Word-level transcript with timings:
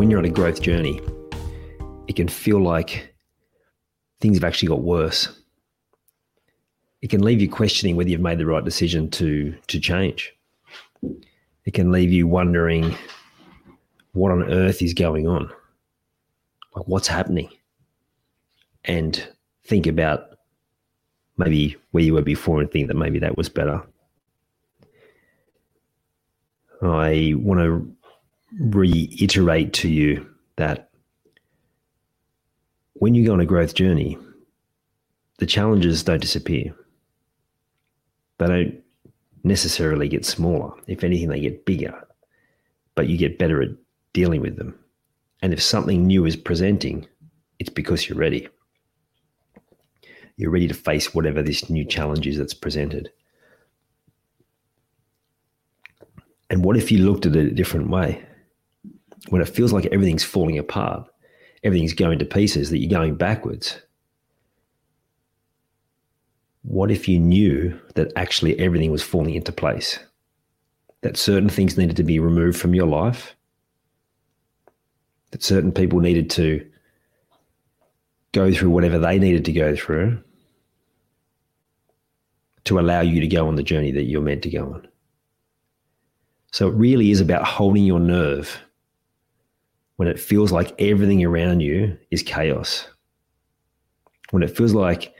When 0.00 0.08
you're 0.08 0.18
on 0.18 0.24
a 0.24 0.30
growth 0.30 0.62
journey, 0.62 0.98
it 2.08 2.16
can 2.16 2.26
feel 2.26 2.58
like 2.58 3.14
things 4.18 4.38
have 4.38 4.44
actually 4.44 4.68
got 4.68 4.80
worse. 4.80 5.28
It 7.02 7.10
can 7.10 7.22
leave 7.22 7.42
you 7.42 7.50
questioning 7.50 7.96
whether 7.96 8.08
you've 8.08 8.22
made 8.22 8.38
the 8.38 8.46
right 8.46 8.64
decision 8.64 9.10
to, 9.10 9.54
to 9.66 9.78
change. 9.78 10.32
It 11.66 11.74
can 11.74 11.92
leave 11.92 12.10
you 12.10 12.26
wondering 12.26 12.96
what 14.12 14.32
on 14.32 14.50
earth 14.50 14.80
is 14.80 14.94
going 14.94 15.28
on. 15.28 15.52
Like, 16.74 16.88
what's 16.88 17.08
happening? 17.08 17.50
And 18.86 19.22
think 19.66 19.86
about 19.86 20.38
maybe 21.36 21.76
where 21.90 22.02
you 22.02 22.14
were 22.14 22.22
before 22.22 22.58
and 22.62 22.70
think 22.70 22.88
that 22.88 22.96
maybe 22.96 23.18
that 23.18 23.36
was 23.36 23.50
better. 23.50 23.82
I 26.80 27.34
want 27.36 27.60
to 27.60 27.99
reiterate 28.58 29.72
to 29.74 29.88
you 29.88 30.28
that 30.56 30.90
when 32.94 33.14
you 33.14 33.24
go 33.24 33.32
on 33.32 33.40
a 33.40 33.46
growth 33.46 33.74
journey, 33.74 34.18
the 35.38 35.46
challenges 35.46 36.02
don't 36.02 36.20
disappear. 36.20 36.74
They 38.38 38.46
don't 38.46 38.80
necessarily 39.44 40.08
get 40.08 40.24
smaller. 40.24 40.72
If 40.86 41.04
anything, 41.04 41.28
they 41.28 41.40
get 41.40 41.64
bigger, 41.64 41.94
but 42.94 43.08
you 43.08 43.16
get 43.16 43.38
better 43.38 43.62
at 43.62 43.70
dealing 44.12 44.40
with 44.40 44.56
them. 44.56 44.78
And 45.42 45.52
if 45.52 45.62
something 45.62 46.06
new 46.06 46.26
is 46.26 46.36
presenting, 46.36 47.06
it's 47.58 47.70
because 47.70 48.08
you're 48.08 48.18
ready 48.18 48.48
you're 50.40 50.50
ready 50.50 50.66
to 50.66 50.74
face 50.74 51.12
whatever 51.12 51.42
this 51.42 51.68
new 51.68 51.84
challenge 51.84 52.26
is 52.26 52.38
that's 52.38 52.54
presented. 52.54 53.10
And 56.48 56.64
what 56.64 56.78
if 56.78 56.90
you 56.90 57.04
looked 57.04 57.26
at 57.26 57.36
it 57.36 57.46
a 57.46 57.54
different 57.54 57.90
way? 57.90 58.24
When 59.28 59.42
it 59.42 59.48
feels 59.48 59.72
like 59.72 59.86
everything's 59.86 60.24
falling 60.24 60.58
apart, 60.58 61.06
everything's 61.62 61.92
going 61.92 62.18
to 62.18 62.24
pieces, 62.24 62.70
that 62.70 62.78
you're 62.78 62.90
going 62.90 63.16
backwards. 63.16 63.80
What 66.62 66.90
if 66.90 67.08
you 67.08 67.18
knew 67.18 67.78
that 67.94 68.12
actually 68.16 68.58
everything 68.58 68.90
was 68.90 69.02
falling 69.02 69.34
into 69.34 69.52
place? 69.52 69.98
That 71.02 71.16
certain 71.16 71.48
things 71.48 71.76
needed 71.76 71.96
to 71.96 72.02
be 72.02 72.18
removed 72.18 72.58
from 72.58 72.74
your 72.74 72.86
life? 72.86 73.34
That 75.30 75.42
certain 75.42 75.72
people 75.72 76.00
needed 76.00 76.28
to 76.30 76.66
go 78.32 78.52
through 78.52 78.70
whatever 78.70 78.98
they 78.98 79.18
needed 79.18 79.44
to 79.44 79.52
go 79.52 79.74
through 79.74 80.22
to 82.64 82.78
allow 82.78 83.00
you 83.00 83.20
to 83.20 83.26
go 83.26 83.48
on 83.48 83.56
the 83.56 83.62
journey 83.62 83.90
that 83.92 84.04
you're 84.04 84.20
meant 84.20 84.42
to 84.42 84.50
go 84.50 84.64
on. 84.74 84.86
So 86.52 86.68
it 86.68 86.74
really 86.74 87.10
is 87.10 87.20
about 87.20 87.44
holding 87.44 87.84
your 87.84 88.00
nerve 88.00 88.60
when 90.00 90.08
it 90.08 90.18
feels 90.18 90.50
like 90.50 90.72
everything 90.80 91.22
around 91.22 91.60
you 91.60 91.94
is 92.10 92.22
chaos. 92.22 92.88
When 94.30 94.42
it 94.42 94.56
feels 94.56 94.72
like 94.72 95.14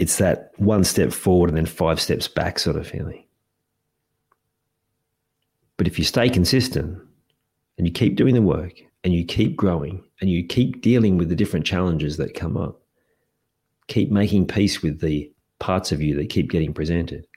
it's 0.00 0.18
that 0.18 0.50
one 0.56 0.82
step 0.82 1.12
forward 1.12 1.48
and 1.48 1.56
then 1.56 1.64
five 1.64 2.00
steps 2.00 2.26
back 2.26 2.58
sort 2.58 2.74
of 2.74 2.88
feeling. 2.88 3.24
But 5.76 5.86
if 5.86 5.96
you 5.96 6.04
stay 6.04 6.28
consistent 6.28 6.98
and 7.76 7.86
you 7.86 7.92
keep 7.92 8.16
doing 8.16 8.34
the 8.34 8.42
work 8.42 8.72
and 9.04 9.14
you 9.14 9.24
keep 9.24 9.54
growing 9.54 10.02
and 10.20 10.28
you 10.28 10.44
keep 10.44 10.82
dealing 10.82 11.18
with 11.18 11.28
the 11.28 11.36
different 11.36 11.66
challenges 11.66 12.16
that 12.16 12.34
come 12.34 12.56
up, 12.56 12.82
keep 13.86 14.10
making 14.10 14.48
peace 14.48 14.82
with 14.82 15.00
the 15.00 15.32
parts 15.60 15.92
of 15.92 16.02
you 16.02 16.16
that 16.16 16.30
keep 16.30 16.50
getting 16.50 16.74
presented, 16.74 17.28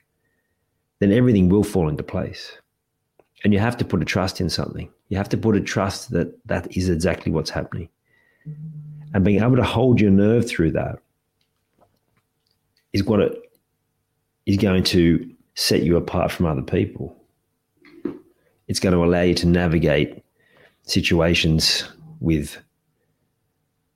then 0.98 1.12
everything 1.12 1.48
will 1.48 1.62
fall 1.62 1.88
into 1.88 2.02
place. 2.02 2.58
And 3.44 3.52
you 3.52 3.58
have 3.58 3.76
to 3.78 3.84
put 3.84 4.02
a 4.02 4.04
trust 4.04 4.40
in 4.40 4.48
something. 4.48 4.88
You 5.08 5.16
have 5.16 5.28
to 5.30 5.36
put 5.36 5.56
a 5.56 5.60
trust 5.60 6.10
that 6.12 6.46
that 6.46 6.76
is 6.76 6.88
exactly 6.88 7.32
what's 7.32 7.50
happening. 7.50 7.88
Mm-hmm. 8.48 9.14
And 9.14 9.24
being 9.24 9.42
able 9.42 9.56
to 9.56 9.64
hold 9.64 10.00
your 10.00 10.10
nerve 10.10 10.48
through 10.48 10.72
that 10.72 10.98
is 12.92 13.04
what 13.04 13.20
it 13.20 13.32
is 14.46 14.56
going 14.56 14.84
to 14.84 15.28
set 15.54 15.82
you 15.82 15.96
apart 15.96 16.30
from 16.30 16.46
other 16.46 16.62
people. 16.62 17.16
It's 18.68 18.80
going 18.80 18.94
to 18.94 19.04
allow 19.04 19.22
you 19.22 19.34
to 19.34 19.46
navigate 19.46 20.24
situations 20.84 21.84
with 22.20 22.58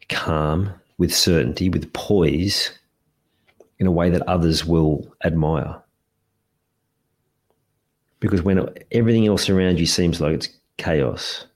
calm 0.09 0.73
with 0.99 1.15
certainty, 1.15 1.69
with 1.69 1.93
poise, 1.93 2.71
in 3.79 3.87
a 3.87 3.91
way 3.91 4.11
that 4.11 4.27
others 4.29 4.65
will 4.65 5.07
admire. 5.25 5.81
Because 8.21 8.43
when 8.43 8.69
everything 8.93 9.27
else 9.27 9.51
around 9.51 9.79
you 9.79 9.87
seems 9.87 10.21
like 10.21 10.35
it's 10.35 10.49
chaos 10.79 11.47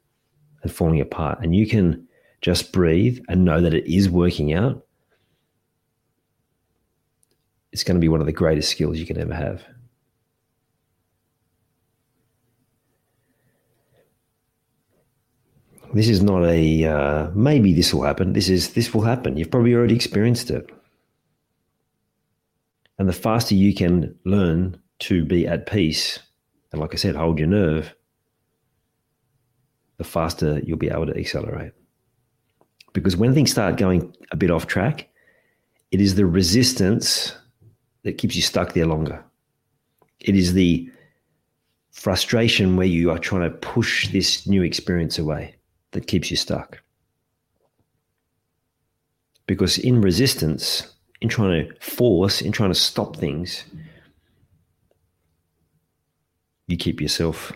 and 0.62 0.72
falling 0.72 1.00
apart, 1.00 1.38
and 1.42 1.54
you 1.54 1.66
can 1.66 2.06
just 2.42 2.72
breathe 2.72 3.18
and 3.28 3.44
know 3.44 3.60
that 3.60 3.74
it 3.74 3.92
is 3.92 4.08
working 4.08 4.52
out, 4.52 4.84
it's 7.72 7.84
going 7.84 7.96
to 7.96 8.00
be 8.00 8.08
one 8.08 8.20
of 8.20 8.26
the 8.26 8.32
greatest 8.32 8.70
skills 8.70 8.98
you 8.98 9.06
can 9.06 9.18
ever 9.18 9.34
have. 9.34 9.64
This 15.92 16.08
is 16.08 16.22
not 16.22 16.44
a 16.44 16.84
uh, 16.84 17.30
maybe 17.34 17.72
this 17.74 17.92
will 17.92 18.04
happen. 18.04 18.32
This 18.32 18.48
is 18.48 18.74
this 18.74 18.94
will 18.94 19.02
happen. 19.02 19.36
You've 19.36 19.50
probably 19.50 19.74
already 19.74 19.96
experienced 19.96 20.50
it. 20.50 20.70
And 22.98 23.08
the 23.08 23.12
faster 23.12 23.54
you 23.54 23.74
can 23.74 24.14
learn 24.24 24.80
to 25.00 25.24
be 25.24 25.48
at 25.48 25.66
peace, 25.66 26.20
and 26.72 26.80
like 26.80 26.94
I 26.94 26.96
said, 26.96 27.16
hold 27.16 27.38
your 27.38 27.48
nerve, 27.48 27.94
the 29.96 30.04
faster 30.04 30.60
you'll 30.64 30.78
be 30.78 30.90
able 30.90 31.06
to 31.06 31.16
accelerate. 31.16 31.72
Because 32.92 33.16
when 33.16 33.34
things 33.34 33.50
start 33.50 33.76
going 33.76 34.14
a 34.32 34.36
bit 34.36 34.50
off 34.50 34.66
track, 34.66 35.08
it 35.90 36.00
is 36.00 36.14
the 36.14 36.26
resistance 36.26 37.36
that 38.02 38.18
keeps 38.18 38.36
you 38.36 38.42
stuck 38.42 38.72
there 38.72 38.86
longer. 38.86 39.22
It 40.20 40.36
is 40.36 40.52
the 40.52 40.90
frustration 41.92 42.76
where 42.76 42.86
you 42.86 43.10
are 43.10 43.18
trying 43.18 43.42
to 43.42 43.56
push 43.58 44.08
this 44.08 44.46
new 44.46 44.62
experience 44.62 45.18
away 45.18 45.56
that 45.90 46.06
keeps 46.06 46.30
you 46.30 46.36
stuck. 46.36 46.80
Because 49.46 49.78
in 49.78 50.00
resistance, 50.00 50.94
in 51.20 51.28
trying 51.28 51.66
to 51.66 51.74
force, 51.80 52.40
in 52.40 52.52
trying 52.52 52.70
to 52.70 52.78
stop 52.78 53.16
things, 53.16 53.64
you 56.70 56.76
keep 56.76 57.00
yourself 57.00 57.52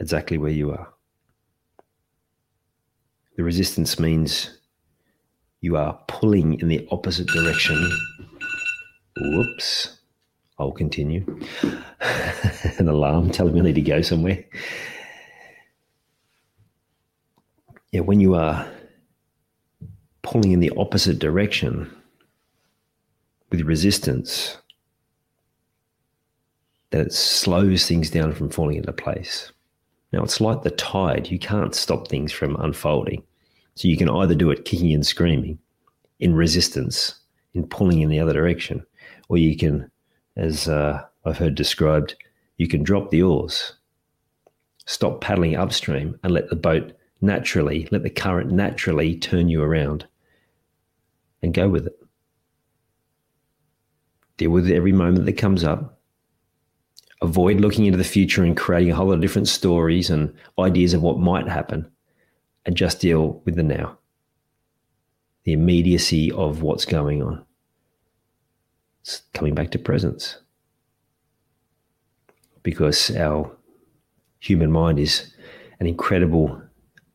exactly 0.00 0.38
where 0.38 0.50
you 0.50 0.70
are. 0.70 0.88
The 3.36 3.42
resistance 3.42 3.98
means 3.98 4.58
you 5.60 5.76
are 5.76 5.98
pulling 6.08 6.60
in 6.60 6.68
the 6.68 6.86
opposite 6.90 7.26
direction. 7.28 7.90
Whoops. 9.16 9.98
I'll 10.58 10.72
continue. 10.72 11.24
An 12.78 12.88
alarm 12.88 13.30
telling 13.30 13.54
me 13.54 13.60
I 13.60 13.62
need 13.64 13.74
to 13.76 13.80
go 13.80 14.02
somewhere. 14.02 14.44
yeah, 17.90 18.00
when 18.00 18.20
you 18.20 18.34
are 18.34 18.68
pulling 20.22 20.52
in 20.52 20.60
the 20.60 20.72
opposite 20.76 21.18
direction 21.18 21.90
with 23.50 23.62
resistance, 23.62 24.58
that 26.94 27.08
it 27.08 27.12
slows 27.12 27.88
things 27.88 28.08
down 28.08 28.32
from 28.32 28.48
falling 28.48 28.76
into 28.76 28.92
place. 28.92 29.50
Now, 30.12 30.22
it's 30.22 30.40
like 30.40 30.62
the 30.62 30.70
tide. 30.70 31.28
You 31.28 31.40
can't 31.40 31.74
stop 31.74 32.06
things 32.06 32.30
from 32.30 32.54
unfolding. 32.54 33.24
So 33.74 33.88
you 33.88 33.96
can 33.96 34.08
either 34.08 34.36
do 34.36 34.52
it 34.52 34.64
kicking 34.64 34.92
and 34.92 35.04
screaming 35.04 35.58
in 36.20 36.36
resistance, 36.36 37.18
in 37.52 37.66
pulling 37.66 38.00
in 38.00 38.10
the 38.10 38.20
other 38.20 38.32
direction, 38.32 38.86
or 39.28 39.38
you 39.38 39.56
can, 39.56 39.90
as 40.36 40.68
uh, 40.68 41.02
I've 41.24 41.36
heard 41.36 41.56
described, 41.56 42.14
you 42.58 42.68
can 42.68 42.84
drop 42.84 43.10
the 43.10 43.24
oars, 43.24 43.72
stop 44.86 45.20
paddling 45.20 45.56
upstream, 45.56 46.16
and 46.22 46.32
let 46.32 46.48
the 46.48 46.54
boat 46.54 46.92
naturally, 47.20 47.88
let 47.90 48.04
the 48.04 48.10
current 48.10 48.52
naturally 48.52 49.16
turn 49.16 49.48
you 49.48 49.64
around 49.64 50.06
and 51.42 51.52
go 51.52 51.68
with 51.68 51.88
it. 51.88 51.98
Deal 54.36 54.50
with 54.50 54.70
every 54.70 54.92
moment 54.92 55.26
that 55.26 55.32
comes 55.32 55.64
up. 55.64 55.98
Avoid 57.22 57.60
looking 57.60 57.86
into 57.86 57.98
the 57.98 58.04
future 58.04 58.42
and 58.42 58.56
creating 58.56 58.90
a 58.90 58.94
whole 58.94 59.06
lot 59.06 59.14
of 59.14 59.20
different 59.20 59.48
stories 59.48 60.10
and 60.10 60.34
ideas 60.58 60.94
of 60.94 61.02
what 61.02 61.18
might 61.18 61.48
happen 61.48 61.90
and 62.66 62.76
just 62.76 63.00
deal 63.00 63.42
with 63.44 63.56
the 63.56 63.62
now, 63.62 63.98
the 65.44 65.52
immediacy 65.52 66.32
of 66.32 66.62
what's 66.62 66.84
going 66.84 67.22
on. 67.22 67.44
It's 69.02 69.22
coming 69.34 69.54
back 69.54 69.70
to 69.72 69.78
presence. 69.78 70.38
Because 72.62 73.14
our 73.16 73.54
human 74.40 74.72
mind 74.72 74.98
is 74.98 75.34
an 75.78 75.86
incredible 75.86 76.62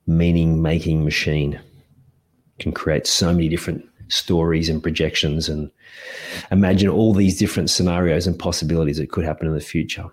meaning 0.06 0.62
making 0.62 1.04
machine. 1.04 1.60
Can 2.60 2.72
create 2.72 3.08
so 3.08 3.32
many 3.32 3.50
different 3.50 3.89
stories 4.10 4.70
and 4.70 4.84
projections 4.84 5.48
and 5.48 5.72
imagine 6.52 6.90
all 6.90 7.14
these 7.14 7.38
different 7.38 7.70
scenarios 7.70 8.28
and 8.28 8.38
possibilities 8.38 8.98
that 8.98 9.12
could 9.12 9.24
happen 9.24 9.48
in 9.48 9.54
the 9.54 9.62
future. 9.62 10.06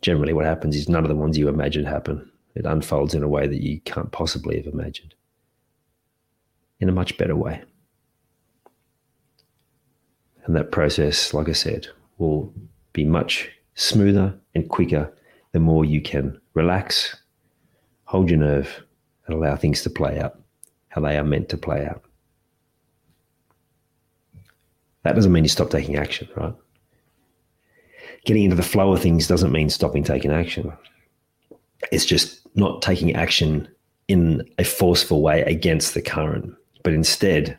Generally 0.00 0.32
what 0.32 0.44
happens 0.44 0.74
is 0.74 0.88
none 0.88 1.04
of 1.04 1.08
the 1.08 1.16
ones 1.16 1.38
you 1.38 1.48
imagine 1.48 1.84
happen. 1.84 2.30
It 2.54 2.64
unfolds 2.64 3.14
in 3.14 3.22
a 3.22 3.28
way 3.28 3.46
that 3.46 3.62
you 3.62 3.80
can't 3.82 4.10
possibly 4.10 4.56
have 4.56 4.66
imagined. 4.66 5.14
In 6.80 6.88
a 6.88 6.92
much 6.92 7.16
better 7.18 7.36
way. 7.36 7.62
And 10.44 10.56
that 10.56 10.72
process, 10.72 11.34
like 11.34 11.48
I 11.48 11.52
said, 11.52 11.88
will 12.16 12.52
be 12.92 13.04
much 13.04 13.50
smoother 13.74 14.34
and 14.54 14.68
quicker 14.68 15.12
the 15.52 15.60
more 15.60 15.84
you 15.84 16.00
can 16.00 16.40
relax, 16.54 17.16
hold 18.04 18.30
your 18.30 18.38
nerve, 18.38 18.82
and 19.26 19.34
allow 19.34 19.56
things 19.56 19.82
to 19.82 19.90
play 19.90 20.18
out 20.18 20.40
how 20.98 21.08
they 21.08 21.16
are 21.16 21.24
meant 21.24 21.48
to 21.50 21.56
play 21.56 21.86
out. 21.86 22.02
That 25.04 25.14
doesn't 25.14 25.32
mean 25.32 25.44
you 25.44 25.48
stop 25.48 25.70
taking 25.70 25.96
action, 25.96 26.28
right? 26.36 26.54
Getting 28.24 28.44
into 28.44 28.56
the 28.56 28.62
flow 28.62 28.92
of 28.92 29.00
things 29.00 29.28
doesn't 29.28 29.52
mean 29.52 29.70
stopping 29.70 30.02
taking 30.02 30.32
action. 30.32 30.72
It's 31.92 32.04
just 32.04 32.40
not 32.56 32.82
taking 32.82 33.14
action 33.14 33.68
in 34.08 34.42
a 34.58 34.64
forceful 34.64 35.22
way 35.22 35.42
against 35.42 35.94
the 35.94 36.02
current, 36.02 36.52
but 36.82 36.92
instead 36.92 37.56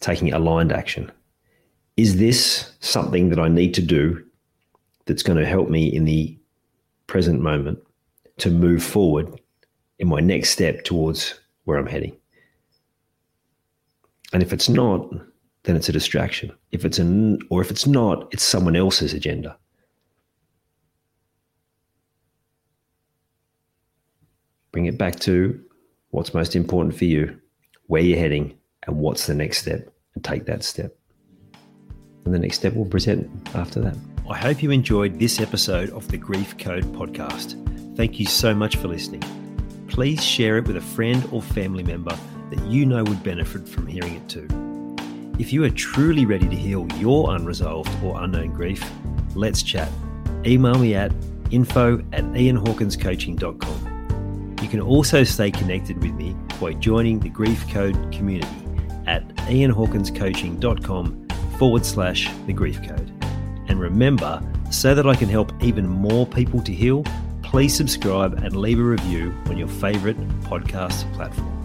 taking 0.00 0.32
aligned 0.32 0.72
action. 0.72 1.10
Is 1.96 2.18
this 2.18 2.72
something 2.80 3.30
that 3.30 3.38
I 3.38 3.48
need 3.48 3.74
to 3.74 3.82
do 3.82 4.22
that's 5.06 5.22
going 5.22 5.38
to 5.38 5.46
help 5.46 5.68
me 5.70 5.86
in 5.86 6.04
the 6.04 6.36
present 7.06 7.40
moment 7.40 7.78
to 8.38 8.50
move 8.50 8.82
forward 8.82 9.40
in 9.98 10.08
my 10.08 10.20
next 10.20 10.50
step 10.50 10.84
towards 10.84 11.40
where 11.64 11.78
I'm 11.78 11.86
heading? 11.86 12.16
And 14.32 14.42
if 14.42 14.52
it's 14.52 14.68
not, 14.68 15.10
then 15.64 15.76
it's 15.76 15.88
a 15.88 15.92
distraction. 15.92 16.52
If 16.72 16.84
it's 16.84 16.98
an, 16.98 17.40
or 17.50 17.60
if 17.60 17.70
it's 17.70 17.86
not, 17.86 18.28
it's 18.32 18.44
someone 18.44 18.76
else's 18.76 19.12
agenda. 19.12 19.56
bring 24.72 24.86
it 24.86 24.98
back 24.98 25.18
to 25.20 25.60
what's 26.10 26.34
most 26.34 26.56
important 26.56 26.96
for 26.96 27.04
you, 27.04 27.38
where 27.86 28.02
you're 28.02 28.18
heading, 28.18 28.56
and 28.86 28.96
what's 28.96 29.26
the 29.26 29.34
next 29.34 29.58
step, 29.58 29.92
and 30.14 30.24
take 30.24 30.46
that 30.46 30.64
step. 30.64 30.96
And 32.24 32.34
the 32.34 32.38
next 32.38 32.56
step 32.56 32.74
will 32.74 32.86
present 32.86 33.28
after 33.54 33.80
that. 33.80 33.96
I 34.28 34.36
hope 34.36 34.62
you 34.62 34.70
enjoyed 34.70 35.18
this 35.18 35.40
episode 35.40 35.90
of 35.90 36.06
the 36.08 36.18
Grief 36.18 36.56
Code 36.58 36.84
podcast. 36.92 37.56
Thank 37.96 38.20
you 38.20 38.26
so 38.26 38.54
much 38.54 38.76
for 38.76 38.88
listening. 38.88 39.22
Please 39.90 40.24
share 40.24 40.56
it 40.56 40.66
with 40.66 40.76
a 40.76 40.80
friend 40.80 41.28
or 41.32 41.42
family 41.42 41.82
member 41.82 42.16
that 42.50 42.64
you 42.66 42.86
know 42.86 43.04
would 43.04 43.22
benefit 43.22 43.68
from 43.68 43.86
hearing 43.86 44.14
it 44.14 44.26
too. 44.28 44.48
If 45.38 45.52
you 45.52 45.64
are 45.64 45.70
truly 45.70 46.26
ready 46.26 46.48
to 46.48 46.56
heal 46.56 46.86
your 46.96 47.34
unresolved 47.34 47.90
or 48.04 48.22
unknown 48.22 48.52
grief, 48.52 48.88
let's 49.34 49.62
chat. 49.62 49.90
Email 50.46 50.78
me 50.78 50.94
at 50.94 51.12
info 51.50 51.98
at 52.12 52.24
ianhawkinscoaching.com. 52.24 54.56
You 54.62 54.68
can 54.68 54.80
also 54.80 55.24
stay 55.24 55.50
connected 55.50 56.02
with 56.02 56.12
me 56.12 56.36
by 56.60 56.74
joining 56.74 57.18
the 57.18 57.28
Grief 57.28 57.68
Code 57.70 58.12
community 58.12 58.48
at 59.06 59.26
ianhawkinscoaching.com 59.36 61.28
forward 61.58 61.84
slash 61.84 62.30
the 62.46 62.52
grief 62.52 62.80
code. 62.86 63.12
And 63.68 63.80
remember, 63.80 64.40
so 64.70 64.94
that 64.94 65.06
I 65.06 65.16
can 65.16 65.28
help 65.28 65.52
even 65.62 65.88
more 65.88 66.26
people 66.26 66.62
to 66.62 66.72
heal, 66.72 67.04
please 67.50 67.74
subscribe 67.74 68.34
and 68.44 68.54
leave 68.54 68.78
a 68.78 68.82
review 68.82 69.34
on 69.46 69.58
your 69.58 69.66
favorite 69.66 70.16
podcast 70.42 71.12
platform. 71.14 71.59